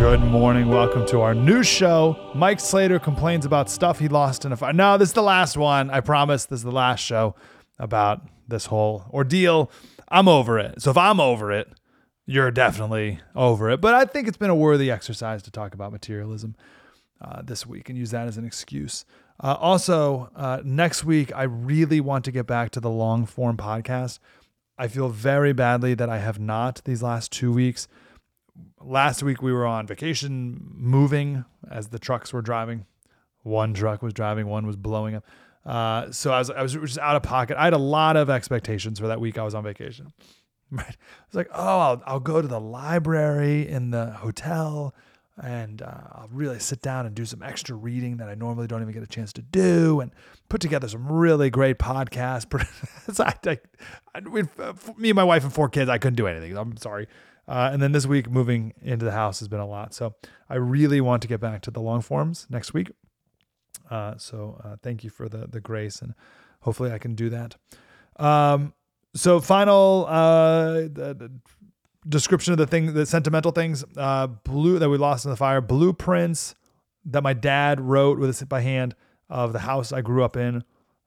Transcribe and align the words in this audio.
Good 0.00 0.22
morning. 0.22 0.68
Welcome 0.68 1.06
to 1.08 1.20
our 1.20 1.34
new 1.34 1.62
show. 1.62 2.32
Mike 2.34 2.58
Slater 2.58 2.98
complains 2.98 3.44
about 3.44 3.68
stuff 3.68 3.98
he 3.98 4.08
lost 4.08 4.46
in 4.46 4.50
a 4.50 4.56
fire. 4.56 4.72
No, 4.72 4.96
this 4.96 5.10
is 5.10 5.12
the 5.12 5.22
last 5.22 5.58
one. 5.58 5.90
I 5.90 6.00
promise 6.00 6.46
this 6.46 6.60
is 6.60 6.64
the 6.64 6.72
last 6.72 7.00
show 7.00 7.34
about 7.78 8.26
this 8.48 8.64
whole 8.64 9.04
ordeal. 9.12 9.70
I'm 10.08 10.26
over 10.26 10.58
it. 10.58 10.80
So 10.80 10.90
if 10.90 10.96
I'm 10.96 11.20
over 11.20 11.52
it, 11.52 11.68
you're 12.24 12.50
definitely 12.50 13.20
over 13.36 13.68
it. 13.68 13.82
But 13.82 13.92
I 13.94 14.06
think 14.06 14.26
it's 14.26 14.38
been 14.38 14.48
a 14.48 14.54
worthy 14.54 14.90
exercise 14.90 15.42
to 15.42 15.50
talk 15.50 15.74
about 15.74 15.92
materialism 15.92 16.56
uh, 17.20 17.42
this 17.42 17.66
week 17.66 17.90
and 17.90 17.98
use 17.98 18.10
that 18.12 18.26
as 18.26 18.38
an 18.38 18.46
excuse. 18.46 19.04
Uh, 19.38 19.58
also, 19.60 20.30
uh, 20.34 20.62
next 20.64 21.04
week, 21.04 21.30
I 21.36 21.42
really 21.42 22.00
want 22.00 22.24
to 22.24 22.32
get 22.32 22.46
back 22.46 22.70
to 22.70 22.80
the 22.80 22.90
long 22.90 23.26
form 23.26 23.58
podcast. 23.58 24.18
I 24.78 24.88
feel 24.88 25.10
very 25.10 25.52
badly 25.52 25.92
that 25.92 26.08
I 26.08 26.20
have 26.20 26.40
not 26.40 26.80
these 26.86 27.02
last 27.02 27.30
two 27.32 27.52
weeks 27.52 27.86
last 28.80 29.22
week 29.22 29.42
we 29.42 29.52
were 29.52 29.66
on 29.66 29.86
vacation 29.86 30.60
moving 30.74 31.44
as 31.70 31.88
the 31.88 31.98
trucks 31.98 32.32
were 32.32 32.42
driving. 32.42 32.86
One 33.42 33.74
truck 33.74 34.02
was 34.02 34.12
driving, 34.12 34.46
one 34.46 34.66
was 34.66 34.76
blowing 34.76 35.14
up. 35.14 35.24
Uh, 35.64 36.10
so 36.10 36.32
I 36.32 36.38
was 36.38 36.50
I 36.50 36.62
was 36.62 36.72
just 36.72 36.98
out 36.98 37.16
of 37.16 37.22
pocket. 37.22 37.56
I 37.58 37.64
had 37.64 37.72
a 37.72 37.78
lot 37.78 38.16
of 38.16 38.30
expectations 38.30 38.98
for 38.98 39.08
that 39.08 39.20
week 39.20 39.38
I 39.38 39.42
was 39.42 39.54
on 39.54 39.64
vacation. 39.64 40.12
Right? 40.72 40.86
I 40.86 41.24
was 41.26 41.34
like, 41.34 41.48
oh, 41.52 41.78
I'll, 41.80 42.02
I'll 42.06 42.20
go 42.20 42.40
to 42.40 42.46
the 42.46 42.60
library 42.60 43.68
in 43.68 43.90
the 43.90 44.12
hotel 44.12 44.94
and 45.42 45.80
uh, 45.82 46.00
I'll 46.12 46.28
really 46.30 46.58
sit 46.58 46.82
down 46.82 47.06
and 47.06 47.14
do 47.14 47.24
some 47.24 47.42
extra 47.42 47.74
reading 47.74 48.18
that 48.18 48.28
I 48.28 48.34
normally 48.34 48.66
don't 48.66 48.82
even 48.82 48.92
get 48.92 49.02
a 49.02 49.06
chance 49.06 49.32
to 49.34 49.42
do, 49.42 50.00
and 50.00 50.12
put 50.48 50.60
together 50.60 50.88
some 50.88 51.10
really 51.10 51.50
great 51.50 51.78
podcasts. 51.78 52.46
I, 53.20 53.50
I, 53.50 53.58
I, 54.14 54.72
me 54.96 55.10
and 55.10 55.16
my 55.16 55.24
wife 55.24 55.44
and 55.44 55.52
four 55.52 55.68
kids, 55.68 55.88
I 55.88 55.98
couldn't 55.98 56.16
do 56.16 56.26
anything. 56.26 56.56
I'm 56.56 56.76
sorry. 56.76 57.08
Uh, 57.48 57.70
and 57.72 57.82
then 57.82 57.92
this 57.92 58.06
week, 58.06 58.30
moving 58.30 58.74
into 58.82 59.04
the 59.04 59.12
house 59.12 59.40
has 59.40 59.48
been 59.48 59.60
a 59.60 59.66
lot. 59.66 59.92
So 59.94 60.14
I 60.48 60.56
really 60.56 61.00
want 61.00 61.22
to 61.22 61.28
get 61.28 61.40
back 61.40 61.62
to 61.62 61.70
the 61.70 61.80
long 61.80 62.00
forms 62.00 62.46
next 62.48 62.72
week. 62.72 62.92
Uh, 63.90 64.14
so 64.16 64.60
uh, 64.64 64.76
thank 64.82 65.02
you 65.02 65.10
for 65.10 65.28
the 65.28 65.48
the 65.48 65.60
grace, 65.60 66.00
and 66.00 66.14
hopefully 66.60 66.92
I 66.92 66.98
can 66.98 67.14
do 67.14 67.28
that. 67.30 67.56
Um, 68.16 68.72
so 69.14 69.40
final 69.40 70.06
uh, 70.08 70.72
the, 70.82 71.16
the 71.18 71.32
description 72.08 72.52
of 72.52 72.58
the 72.58 72.66
thing, 72.66 72.94
the 72.94 73.06
sentimental 73.06 73.50
things, 73.50 73.84
uh, 73.96 74.28
blue 74.28 74.78
that 74.78 74.88
we 74.88 74.96
lost 74.96 75.24
in 75.24 75.30
the 75.30 75.36
fire, 75.36 75.60
blueprints 75.60 76.54
that 77.04 77.22
my 77.22 77.32
dad 77.32 77.80
wrote 77.80 78.18
with 78.18 78.42
it 78.42 78.48
by 78.48 78.60
hand 78.60 78.94
of 79.28 79.52
the 79.52 79.60
house 79.60 79.92
I 79.92 80.02
grew 80.02 80.22
up 80.22 80.36
in. 80.36 80.62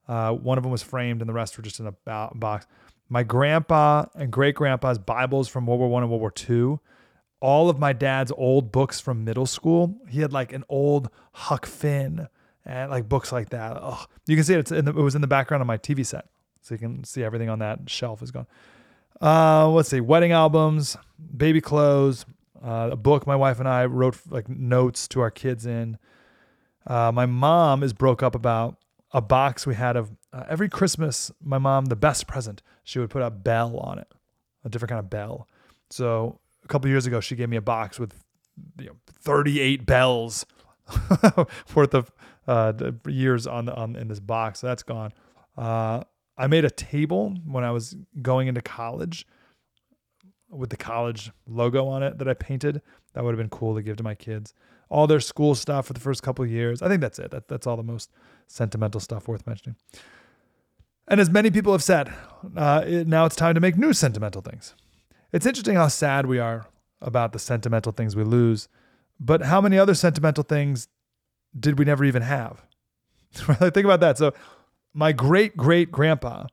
Uh, 0.06 0.32
one 0.32 0.58
of 0.58 0.64
them 0.64 0.72
was 0.72 0.82
framed, 0.82 1.22
and 1.22 1.28
the 1.28 1.32
rest 1.32 1.56
were 1.56 1.62
just 1.62 1.80
in 1.80 1.86
a 1.86 1.94
box 2.34 2.66
my 3.08 3.22
grandpa 3.22 4.06
and 4.14 4.30
great 4.30 4.54
grandpa's 4.54 4.98
Bibles 4.98 5.48
from 5.48 5.66
World 5.66 5.80
War 5.80 5.88
One 5.88 6.02
and 6.02 6.10
World 6.10 6.20
War 6.20 6.30
Two, 6.30 6.80
all 7.40 7.68
of 7.68 7.78
my 7.78 7.92
dad's 7.92 8.32
old 8.36 8.72
books 8.72 9.00
from 9.00 9.24
middle 9.24 9.46
school. 9.46 9.96
He 10.08 10.20
had 10.20 10.32
like 10.32 10.52
an 10.52 10.64
old 10.68 11.10
Huck 11.32 11.66
Finn 11.66 12.28
and 12.64 12.90
like 12.90 13.08
books 13.08 13.32
like 13.32 13.50
that. 13.50 13.76
Oh, 13.80 14.04
you 14.26 14.36
can 14.36 14.44
see 14.44 14.54
it. 14.54 14.60
It's 14.60 14.72
in 14.72 14.84
the, 14.84 14.92
it 14.92 15.02
was 15.02 15.14
in 15.14 15.20
the 15.20 15.26
background 15.26 15.60
of 15.60 15.66
my 15.66 15.78
TV 15.78 16.04
set, 16.04 16.26
so 16.62 16.74
you 16.74 16.78
can 16.78 17.04
see 17.04 17.22
everything 17.22 17.48
on 17.48 17.58
that 17.58 17.88
shelf 17.88 18.22
is 18.22 18.30
gone. 18.30 18.46
Uh, 19.20 19.68
let's 19.68 19.88
see, 19.88 20.00
wedding 20.00 20.32
albums, 20.32 20.96
baby 21.36 21.60
clothes, 21.60 22.26
uh, 22.64 22.90
a 22.92 22.96
book 22.96 23.26
my 23.26 23.36
wife 23.36 23.60
and 23.60 23.68
I 23.68 23.84
wrote 23.84 24.18
like 24.28 24.48
notes 24.48 25.06
to 25.08 25.20
our 25.20 25.30
kids 25.30 25.66
in. 25.66 25.98
Uh, 26.86 27.12
my 27.12 27.26
mom 27.26 27.82
is 27.82 27.92
broke 27.92 28.22
up 28.22 28.34
about 28.34 28.76
a 29.14 29.22
box 29.22 29.66
we 29.66 29.76
had 29.76 29.96
of 29.96 30.10
uh, 30.32 30.44
every 30.48 30.68
Christmas. 30.68 31.30
My 31.40 31.58
mom, 31.58 31.86
the 31.86 31.96
best 31.96 32.26
present 32.26 32.62
she 32.82 32.98
would 32.98 33.08
put 33.08 33.22
a 33.22 33.30
bell 33.30 33.78
on 33.78 33.98
it, 33.98 34.12
a 34.64 34.68
different 34.68 34.90
kind 34.90 34.98
of 34.98 35.08
bell. 35.08 35.48
So 35.88 36.40
a 36.64 36.68
couple 36.68 36.90
years 36.90 37.06
ago, 37.06 37.20
she 37.20 37.36
gave 37.36 37.48
me 37.48 37.56
a 37.56 37.62
box 37.62 37.98
with 37.98 38.12
you 38.78 38.86
know, 38.86 38.96
38 39.06 39.86
bells 39.86 40.44
worth 41.74 41.94
of 41.94 42.10
uh, 42.48 42.72
years 43.06 43.46
on 43.46 43.66
the, 43.66 43.74
on 43.74 43.96
in 43.96 44.08
this 44.08 44.20
box. 44.20 44.60
So 44.60 44.66
that's 44.66 44.82
gone. 44.82 45.12
Uh, 45.56 46.02
I 46.36 46.48
made 46.48 46.64
a 46.64 46.70
table 46.70 47.34
when 47.46 47.62
I 47.62 47.70
was 47.70 47.96
going 48.20 48.48
into 48.48 48.60
college 48.60 49.26
with 50.50 50.70
the 50.70 50.76
college 50.76 51.30
logo 51.46 51.86
on 51.86 52.02
it 52.02 52.18
that 52.18 52.28
I 52.28 52.34
painted. 52.34 52.82
That 53.12 53.22
would 53.22 53.30
have 53.30 53.38
been 53.38 53.56
cool 53.56 53.76
to 53.76 53.82
give 53.82 53.96
to 53.98 54.02
my 54.02 54.16
kids. 54.16 54.54
All 54.88 55.06
their 55.06 55.20
school 55.20 55.54
stuff 55.54 55.86
for 55.86 55.92
the 55.92 56.00
first 56.00 56.22
couple 56.22 56.44
years. 56.46 56.82
I 56.82 56.88
think 56.88 57.00
that's 57.00 57.18
it. 57.18 57.30
That, 57.30 57.48
that's 57.48 57.66
all 57.66 57.76
the 57.76 57.82
most 57.82 58.10
sentimental 58.46 59.00
stuff 59.00 59.26
worth 59.28 59.46
mentioning. 59.46 59.76
And 61.08 61.20
as 61.20 61.30
many 61.30 61.50
people 61.50 61.72
have 61.72 61.82
said, 61.82 62.12
uh, 62.56 62.84
it, 62.86 63.06
now 63.06 63.26
it's 63.26 63.36
time 63.36 63.54
to 63.54 63.60
make 63.60 63.76
new 63.76 63.92
sentimental 63.92 64.40
things. 64.40 64.74
It's 65.32 65.46
interesting 65.46 65.76
how 65.76 65.88
sad 65.88 66.26
we 66.26 66.38
are 66.38 66.66
about 67.00 67.32
the 67.32 67.38
sentimental 67.38 67.92
things 67.92 68.16
we 68.16 68.24
lose, 68.24 68.68
but 69.20 69.42
how 69.42 69.60
many 69.60 69.78
other 69.78 69.94
sentimental 69.94 70.44
things 70.44 70.88
did 71.58 71.78
we 71.78 71.84
never 71.84 72.04
even 72.04 72.22
have? 72.22 72.64
Think 73.32 73.84
about 73.84 74.00
that. 74.00 74.16
So, 74.16 74.32
my 74.94 75.10
great 75.12 75.56
great 75.56 75.90
grandpa 75.90 76.46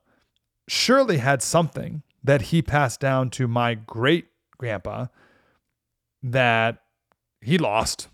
surely 0.68 1.18
had 1.18 1.42
something 1.42 2.02
that 2.24 2.42
he 2.42 2.60
passed 2.60 3.00
down 3.00 3.30
to 3.30 3.46
my 3.46 3.74
great 3.74 4.26
grandpa 4.58 5.06
that 6.22 6.82
he 7.40 7.58
lost 7.58 8.08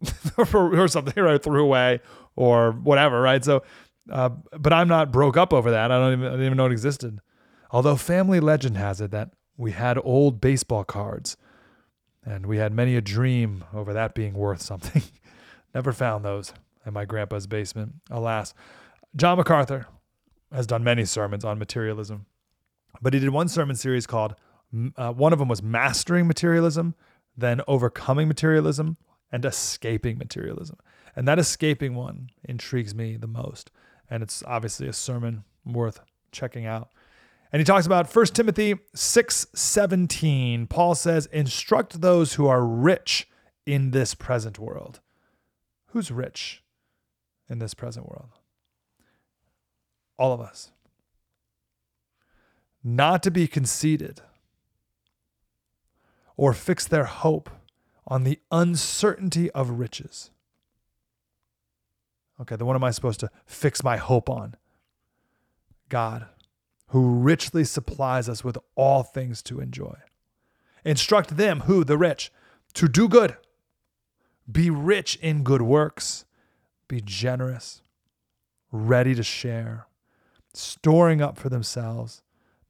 or, 0.38 0.88
something, 0.88 1.18
or 1.18 1.38
threw 1.38 1.62
away 1.62 2.00
or 2.36 2.72
whatever, 2.72 3.20
right? 3.20 3.44
So, 3.44 3.62
uh, 4.10 4.30
but 4.58 4.72
I'm 4.72 4.88
not 4.88 5.12
broke 5.12 5.36
up 5.36 5.52
over 5.52 5.70
that. 5.70 5.90
I 5.90 5.98
don't 5.98 6.12
even 6.14 6.26
I 6.26 6.30
didn't 6.30 6.46
even 6.46 6.56
know 6.56 6.66
it 6.66 6.72
existed. 6.72 7.20
Although 7.70 7.96
family 7.96 8.40
legend 8.40 8.76
has 8.76 9.00
it 9.00 9.10
that 9.10 9.30
we 9.56 9.72
had 9.72 9.98
old 10.02 10.40
baseball 10.40 10.84
cards, 10.84 11.36
and 12.24 12.46
we 12.46 12.58
had 12.58 12.72
many 12.72 12.96
a 12.96 13.00
dream 13.00 13.64
over 13.74 13.92
that 13.92 14.14
being 14.14 14.34
worth 14.34 14.62
something. 14.62 15.02
Never 15.74 15.92
found 15.92 16.24
those 16.24 16.52
in 16.84 16.92
my 16.92 17.04
grandpa's 17.04 17.46
basement, 17.46 17.94
alas. 18.10 18.54
John 19.14 19.38
MacArthur 19.38 19.86
has 20.52 20.66
done 20.66 20.82
many 20.82 21.04
sermons 21.04 21.44
on 21.44 21.58
materialism, 21.58 22.26
but 23.00 23.14
he 23.14 23.20
did 23.20 23.30
one 23.30 23.48
sermon 23.48 23.76
series 23.76 24.06
called, 24.06 24.34
uh, 24.96 25.12
one 25.12 25.32
of 25.32 25.38
them 25.38 25.48
was 25.48 25.62
Mastering 25.62 26.26
Materialism, 26.26 26.94
then 27.36 27.60
Overcoming 27.68 28.28
Materialism, 28.28 28.96
and 29.32 29.44
Escaping 29.44 30.18
Materialism. 30.18 30.76
And 31.16 31.26
that 31.26 31.38
escaping 31.38 31.94
one 31.94 32.30
intrigues 32.44 32.94
me 32.94 33.16
the 33.16 33.26
most. 33.26 33.70
And 34.08 34.22
it's 34.22 34.42
obviously 34.46 34.88
a 34.88 34.92
sermon 34.92 35.44
worth 35.64 36.00
checking 36.32 36.66
out. 36.66 36.90
And 37.52 37.60
he 37.60 37.64
talks 37.64 37.86
about 37.86 38.08
1 38.08 38.34
Timothy 38.34 38.76
6:17. 38.94 40.68
Paul 40.68 40.94
says, 40.94 41.26
"Instruct 41.26 42.00
those 42.00 42.34
who 42.34 42.46
are 42.46 42.64
rich 42.64 43.28
in 43.66 43.90
this 43.90 44.14
present 44.14 44.58
world." 44.58 45.00
Who's 45.86 46.12
rich 46.12 46.62
in 47.48 47.58
this 47.58 47.74
present 47.74 48.08
world? 48.08 48.30
All 50.16 50.32
of 50.32 50.40
us. 50.40 50.70
Not 52.84 53.22
to 53.24 53.30
be 53.30 53.48
conceited 53.48 54.22
or 56.36 56.54
fix 56.54 56.86
their 56.86 57.04
hope 57.04 57.50
on 58.10 58.24
the 58.24 58.40
uncertainty 58.50 59.50
of 59.52 59.70
riches. 59.70 60.30
Okay, 62.40 62.56
then 62.56 62.66
what 62.66 62.76
am 62.76 62.84
I 62.84 62.90
supposed 62.90 63.20
to 63.20 63.30
fix 63.46 63.82
my 63.82 63.96
hope 63.96 64.28
on? 64.28 64.56
God 65.88 66.26
who 66.90 67.20
richly 67.20 67.64
supplies 67.64 68.28
us 68.28 68.42
with 68.42 68.58
all 68.74 69.02
things 69.02 69.42
to 69.42 69.60
enjoy. 69.60 69.96
Instruct 70.84 71.36
them, 71.36 71.60
who, 71.60 71.84
the 71.84 71.96
rich, 71.96 72.32
to 72.74 72.88
do 72.88 73.08
good, 73.08 73.36
be 74.50 74.70
rich 74.70 75.16
in 75.16 75.44
good 75.44 75.62
works, 75.62 76.24
be 76.88 77.00
generous, 77.00 77.82
ready 78.72 79.14
to 79.14 79.22
share, 79.22 79.86
storing 80.52 81.22
up 81.22 81.38
for 81.38 81.48
themselves 81.48 82.22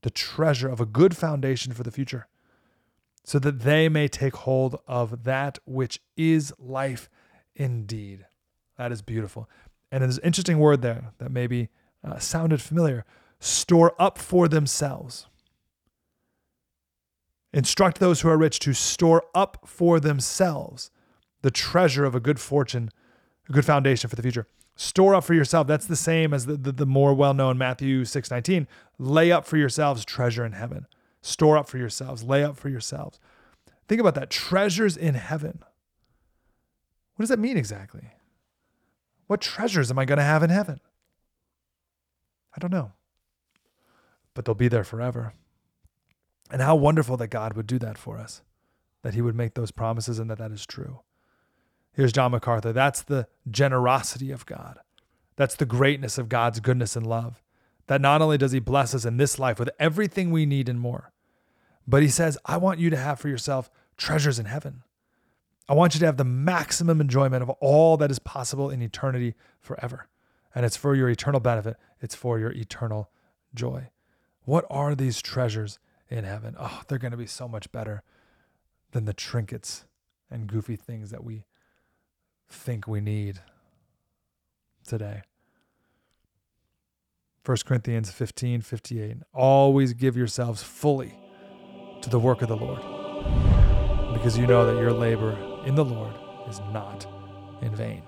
the 0.02 0.10
treasure 0.10 0.68
of 0.68 0.80
a 0.80 0.86
good 0.86 1.16
foundation 1.16 1.72
for 1.72 1.82
the 1.82 1.90
future, 1.90 2.26
so 3.24 3.38
that 3.38 3.60
they 3.60 3.88
may 3.88 4.08
take 4.08 4.36
hold 4.36 4.80
of 4.86 5.24
that 5.24 5.58
which 5.64 6.00
is 6.16 6.52
life 6.58 7.08
indeed. 7.54 8.26
That 8.78 8.92
is 8.92 9.02
beautiful. 9.02 9.48
And 9.92 10.02
there's 10.02 10.18
an 10.18 10.24
interesting 10.24 10.58
word 10.58 10.82
there 10.82 11.12
that 11.18 11.30
maybe 11.30 11.68
uh, 12.02 12.18
sounded 12.18 12.62
familiar 12.62 13.04
store 13.40 13.94
up 13.98 14.18
for 14.18 14.48
themselves. 14.48 15.26
Instruct 17.52 17.98
those 17.98 18.20
who 18.20 18.28
are 18.28 18.38
rich 18.38 18.58
to 18.60 18.72
store 18.72 19.24
up 19.34 19.62
for 19.66 19.98
themselves 19.98 20.90
the 21.42 21.50
treasure 21.50 22.04
of 22.04 22.14
a 22.14 22.20
good 22.20 22.38
fortune, 22.38 22.90
a 23.48 23.52
good 23.52 23.64
foundation 23.64 24.08
for 24.10 24.16
the 24.16 24.22
future. 24.22 24.46
Store 24.76 25.14
up 25.14 25.24
for 25.24 25.34
yourself. 25.34 25.66
That's 25.66 25.86
the 25.86 25.96
same 25.96 26.32
as 26.32 26.46
the, 26.46 26.56
the, 26.56 26.72
the 26.72 26.86
more 26.86 27.12
well 27.14 27.34
known 27.34 27.58
Matthew 27.58 28.04
6 28.04 28.30
19. 28.30 28.68
Lay 28.98 29.32
up 29.32 29.46
for 29.46 29.56
yourselves 29.56 30.04
treasure 30.04 30.44
in 30.44 30.52
heaven. 30.52 30.86
Store 31.22 31.56
up 31.56 31.68
for 31.68 31.78
yourselves. 31.78 32.22
Lay 32.22 32.42
up 32.42 32.56
for 32.56 32.68
yourselves. 32.68 33.18
Think 33.88 34.00
about 34.00 34.14
that. 34.14 34.30
Treasures 34.30 34.96
in 34.96 35.14
heaven. 35.14 35.62
What 37.16 37.24
does 37.24 37.28
that 37.28 37.38
mean 37.38 37.56
exactly? 37.56 38.10
What 39.26 39.40
treasures 39.40 39.90
am 39.90 39.98
I 39.98 40.04
going 40.04 40.18
to 40.18 40.24
have 40.24 40.42
in 40.42 40.50
heaven? 40.50 40.80
I 42.56 42.58
don't 42.58 42.72
know 42.72 42.92
but 44.34 44.44
they'll 44.44 44.54
be 44.54 44.68
there 44.68 44.84
forever. 44.84 45.32
And 46.50 46.62
how 46.62 46.74
wonderful 46.74 47.16
that 47.18 47.28
God 47.28 47.54
would 47.54 47.66
do 47.66 47.78
that 47.78 47.98
for 47.98 48.18
us, 48.18 48.42
that 49.02 49.14
He 49.14 49.22
would 49.22 49.36
make 49.36 49.54
those 49.54 49.70
promises 49.70 50.18
and 50.18 50.30
that 50.30 50.38
that 50.38 50.50
is 50.50 50.66
true. 50.66 51.00
Here's 51.92 52.12
John 52.12 52.32
MacArthur. 52.32 52.72
That's 52.72 53.02
the 53.02 53.28
generosity 53.50 54.30
of 54.30 54.46
God. 54.46 54.78
That's 55.36 55.54
the 55.54 55.66
greatness 55.66 56.18
of 56.18 56.28
God's 56.28 56.60
goodness 56.60 56.96
and 56.96 57.06
love. 57.06 57.42
That 57.86 58.00
not 58.00 58.22
only 58.22 58.38
does 58.38 58.52
He 58.52 58.60
bless 58.60 58.94
us 58.94 59.04
in 59.04 59.16
this 59.16 59.38
life 59.38 59.58
with 59.58 59.70
everything 59.78 60.30
we 60.30 60.46
need 60.46 60.68
and 60.68 60.80
more, 60.80 61.09
but 61.90 62.02
He 62.02 62.08
says, 62.08 62.38
I 62.46 62.56
want 62.56 62.78
you 62.78 62.88
to 62.90 62.96
have 62.96 63.18
for 63.18 63.28
yourself 63.28 63.70
treasures 63.96 64.38
in 64.38 64.46
heaven. 64.46 64.82
I 65.68 65.74
want 65.74 65.94
you 65.94 66.00
to 66.00 66.06
have 66.06 66.16
the 66.16 66.24
maximum 66.24 67.00
enjoyment 67.00 67.42
of 67.42 67.50
all 67.60 67.96
that 67.98 68.10
is 68.10 68.18
possible 68.18 68.70
in 68.70 68.82
eternity 68.82 69.34
forever. 69.60 70.08
And 70.54 70.66
it's 70.66 70.76
for 70.76 70.96
your 70.96 71.08
eternal 71.08 71.40
benefit, 71.40 71.76
it's 72.00 72.14
for 72.14 72.38
your 72.38 72.50
eternal 72.50 73.10
joy. 73.54 73.90
What 74.44 74.64
are 74.68 74.94
these 74.94 75.22
treasures 75.22 75.78
in 76.08 76.24
heaven? 76.24 76.56
Oh, 76.58 76.82
they're 76.88 76.98
going 76.98 77.12
to 77.12 77.16
be 77.16 77.26
so 77.26 77.46
much 77.46 77.70
better 77.70 78.02
than 78.90 79.04
the 79.04 79.12
trinkets 79.12 79.84
and 80.30 80.48
goofy 80.48 80.76
things 80.76 81.10
that 81.10 81.22
we 81.22 81.44
think 82.48 82.88
we 82.88 83.00
need 83.00 83.40
today. 84.84 85.22
1 87.44 87.56
Corinthians 87.64 88.10
15 88.10 88.60
58. 88.60 89.18
Always 89.32 89.92
give 89.92 90.16
yourselves 90.16 90.62
fully 90.62 91.14
to 92.02 92.10
the 92.10 92.18
work 92.18 92.42
of 92.42 92.48
the 92.48 92.56
Lord, 92.56 92.80
because 94.12 94.36
you 94.36 94.46
know 94.46 94.66
that 94.66 94.80
your 94.80 94.92
labor 94.92 95.36
in 95.64 95.74
the 95.74 95.84
Lord 95.84 96.14
is 96.48 96.60
not 96.72 97.06
in 97.62 97.74
vain. 97.74 98.02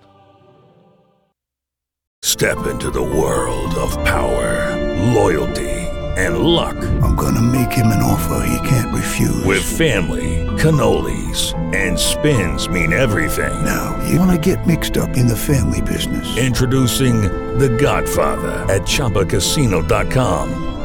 Step 2.22 2.66
into 2.66 2.90
the 2.90 3.02
world 3.02 3.74
of 3.74 3.92
power, 4.04 5.12
loyalty 5.12 5.82
and 6.16 6.38
luck. 6.38 6.76
I'm 7.02 7.16
going 7.16 7.34
to 7.34 7.42
make 7.42 7.72
him 7.72 7.86
an 7.86 8.02
offer 8.02 8.46
he 8.46 8.68
can't 8.68 8.94
refuse. 8.94 9.44
With 9.44 9.62
family, 9.62 10.46
cannolis, 10.58 11.54
and 11.74 11.98
spins 11.98 12.68
mean 12.68 12.92
everything. 12.92 13.64
Now, 13.64 14.04
you 14.08 14.18
want 14.18 14.30
to 14.30 14.54
get 14.54 14.66
mixed 14.66 14.96
up 14.96 15.16
in 15.16 15.26
the 15.26 15.36
family 15.36 15.80
business. 15.80 16.36
Introducing 16.36 17.22
The 17.58 17.68
Godfather 17.68 18.52
at 18.72 18.82
Chumbacasino.com. 18.82 20.71